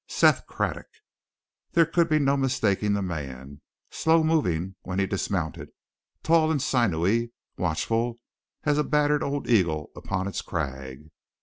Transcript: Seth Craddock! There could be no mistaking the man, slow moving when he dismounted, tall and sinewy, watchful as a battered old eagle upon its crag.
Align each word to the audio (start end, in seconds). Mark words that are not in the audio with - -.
Seth 0.07 0.47
Craddock! 0.47 0.87
There 1.73 1.85
could 1.85 2.09
be 2.09 2.17
no 2.17 2.35
mistaking 2.35 2.93
the 2.93 3.03
man, 3.03 3.61
slow 3.91 4.23
moving 4.23 4.73
when 4.81 4.97
he 4.97 5.05
dismounted, 5.05 5.69
tall 6.23 6.49
and 6.49 6.59
sinewy, 6.59 7.33
watchful 7.57 8.19
as 8.63 8.79
a 8.79 8.83
battered 8.83 9.21
old 9.21 9.47
eagle 9.47 9.91
upon 9.95 10.27
its 10.27 10.41
crag. 10.41 11.11